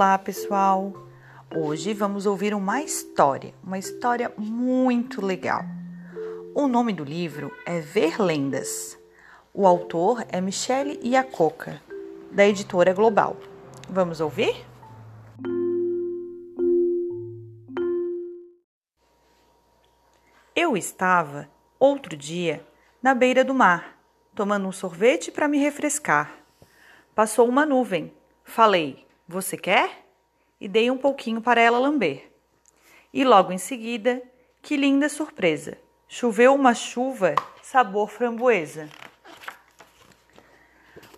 [0.00, 0.94] Olá, pessoal!
[1.54, 5.62] Hoje vamos ouvir uma história, uma história muito legal.
[6.54, 8.98] O nome do livro é Ver Lendas.
[9.52, 11.82] O autor é Michele Iacoca,
[12.32, 13.36] da editora Global.
[13.90, 14.64] Vamos ouvir?
[20.56, 21.46] Eu estava,
[21.78, 22.66] outro dia,
[23.02, 23.98] na beira do mar,
[24.34, 26.38] tomando um sorvete para me refrescar.
[27.14, 28.10] Passou uma nuvem.
[28.42, 30.06] Falei, você quer?
[30.60, 32.30] E dei um pouquinho para ela lamber.
[33.12, 34.22] E logo em seguida,
[34.60, 35.78] que linda surpresa!
[36.08, 38.88] Choveu uma chuva sabor framboesa.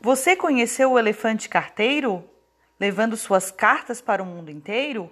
[0.00, 2.28] Você conheceu o elefante carteiro,
[2.78, 5.10] levando suas cartas para o mundo inteiro?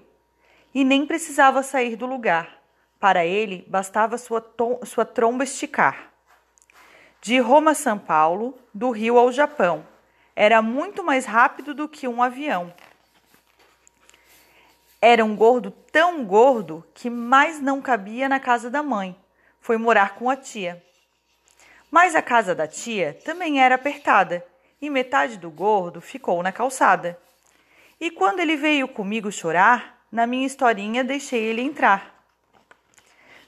[0.75, 2.61] E nem precisava sair do lugar.
[2.99, 4.45] Para ele, bastava sua,
[4.85, 6.13] sua tromba esticar.
[7.23, 9.87] De Roma a São Paulo, do Rio ao Japão,
[10.37, 12.73] era muito mais rápido do que um avião.
[15.03, 19.17] Era um gordo tão gordo que mais não cabia na casa da mãe.
[19.61, 20.85] Foi morar com a tia.
[21.91, 24.47] Mas a casa da tia também era apertada
[24.81, 27.19] e metade do gordo ficou na calçada.
[27.99, 32.15] E quando ele veio comigo chorar, na minha historinha deixei ele entrar.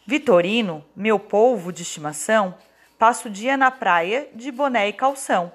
[0.07, 2.57] Vitorino, meu polvo de estimação,
[2.99, 5.53] passa o dia na praia de boné e calção.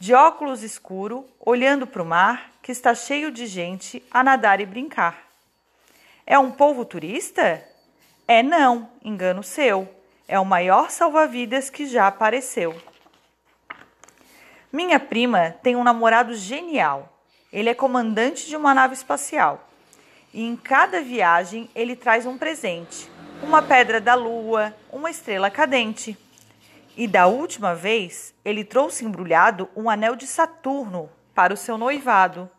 [0.00, 4.66] De óculos escuro, olhando para o mar, que está cheio de gente a nadar e
[4.66, 5.26] brincar.
[6.24, 7.66] É um povo turista?
[8.28, 9.92] É não, engano seu.
[10.28, 12.80] É o maior salva-vidas que já apareceu.
[14.72, 17.12] Minha prima tem um namorado genial.
[17.52, 19.68] Ele é comandante de uma nave espacial.
[20.32, 23.10] E em cada viagem ele traz um presente:
[23.42, 26.16] uma pedra da lua, uma estrela cadente.
[26.98, 32.50] E da última vez, ele trouxe embrulhado um anel de Saturno para o seu noivado.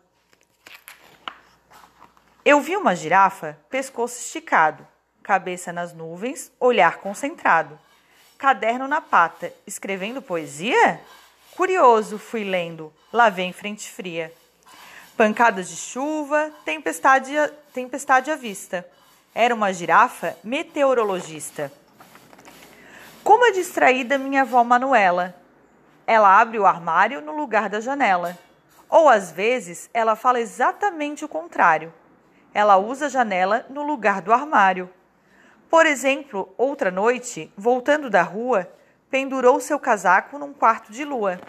[2.42, 4.88] Eu vi uma girafa, pescoço esticado,
[5.22, 7.78] cabeça nas nuvens, olhar concentrado,
[8.38, 10.98] caderno na pata, escrevendo poesia?
[11.54, 14.32] Curioso, fui lendo, lá vem frente fria.
[15.18, 17.34] Pancadas de chuva, tempestade,
[17.74, 18.88] tempestade à vista.
[19.34, 21.70] Era uma girafa meteorologista.
[23.30, 25.36] Como é distraída minha avó Manuela.
[26.04, 28.36] Ela abre o armário no lugar da janela.
[28.88, 31.94] Ou às vezes ela fala exatamente o contrário
[32.52, 34.90] ela usa a janela no lugar do armário.
[35.68, 38.68] Por exemplo, outra noite, voltando da rua,
[39.08, 41.40] pendurou seu casaco num quarto de lua.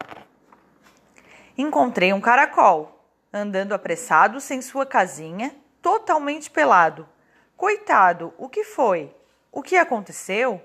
[1.58, 3.04] Encontrei um caracol,
[3.34, 7.10] andando apressado sem sua casinha, totalmente pelado.
[7.58, 9.12] Coitado, o que foi?
[9.52, 10.62] O que aconteceu?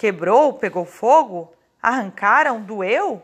[0.00, 1.52] Quebrou, pegou fogo?
[1.82, 3.22] Arrancaram, doeu?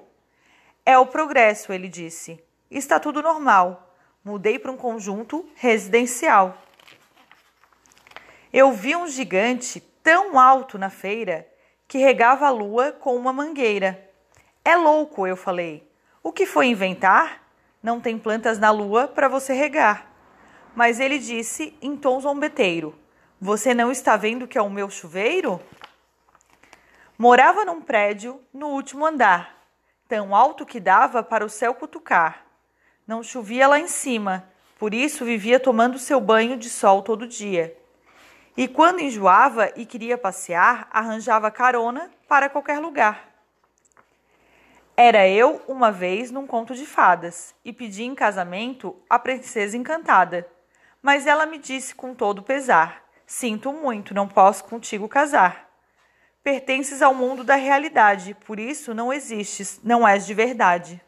[0.85, 2.39] É o progresso, ele disse.
[2.71, 3.87] Está tudo normal
[4.27, 6.59] mudei para um conjunto residencial.
[8.53, 11.47] Eu vi um gigante tão alto na feira
[11.87, 14.11] que regava a lua com uma mangueira.
[14.65, 15.89] É louco, eu falei.
[16.25, 17.41] O que foi inventar?
[17.81, 20.11] Não tem plantas na lua para você regar.
[20.75, 22.99] Mas ele disse em tom zombeteiro:
[23.41, 25.61] Você não está vendo que é o meu chuveiro?
[27.19, 29.67] Morava num prédio no último andar,
[30.07, 32.45] tão alto que dava para o céu cutucar.
[33.07, 34.47] Não chovia lá em cima,
[34.79, 37.75] por isso vivia tomando seu banho de sol todo dia.
[38.55, 43.27] E quando enjoava e queria passear, arranjava carona para qualquer lugar.
[44.95, 50.47] Era eu uma vez num conto de fadas e pedi em casamento a princesa encantada.
[51.01, 55.66] Mas ela me disse com todo pesar: Sinto muito, não posso contigo casar.
[56.47, 61.03] Pertences ao mundo da realidade, por isso não existes, não és de verdade.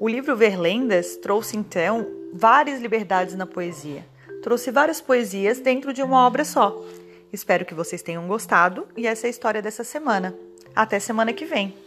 [0.00, 4.02] O livro Ver Lendas trouxe então várias liberdades na poesia.
[4.42, 6.82] Trouxe várias poesias dentro de uma obra só.
[7.30, 10.34] Espero que vocês tenham gostado e essa é a história dessa semana.
[10.74, 11.85] Até semana que vem!